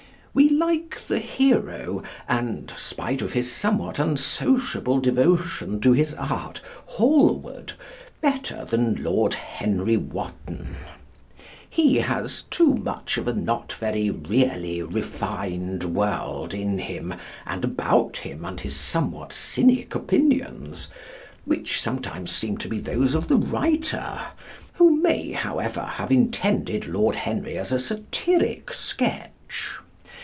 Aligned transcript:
We 0.33 0.47
like 0.47 0.97
the 1.07 1.19
hero 1.19 2.03
and, 2.25 2.71
spite 2.77 3.21
of 3.21 3.33
his 3.33 3.51
somewhat 3.51 3.99
unsociable, 3.99 5.01
devotion 5.01 5.81
to 5.81 5.91
his 5.91 6.13
art, 6.13 6.61
Hallward, 6.85 7.73
better 8.21 8.63
than 8.63 9.03
Lord 9.03 9.33
Henry 9.33 9.97
Wotton. 9.97 10.77
He 11.69 11.97
has 11.97 12.43
too 12.43 12.75
much 12.75 13.17
of 13.17 13.27
a 13.27 13.33
not 13.33 13.73
very 13.73 14.09
really 14.09 14.81
refined 14.81 15.83
world 15.83 16.53
in 16.53 16.79
him 16.79 17.13
and 17.45 17.65
about 17.65 18.15
him, 18.15 18.45
and 18.45 18.57
his 18.57 18.75
somewhat 18.75 19.33
cynic 19.33 19.93
opinions, 19.95 20.87
which 21.43 21.73
seem 21.73 21.83
sometimes 21.95 22.39
to 22.39 22.69
be 22.69 22.79
those 22.79 23.15
of 23.15 23.27
the 23.27 23.35
writer, 23.37 24.21
who 24.75 24.91
may, 24.95 25.33
however, 25.33 25.81
have 25.81 26.09
intended 26.09 26.87
Lord 26.87 27.17
Henry 27.17 27.57
as 27.57 27.73
a 27.73 27.79
satiric 27.81 28.71
sketch. 28.71 29.77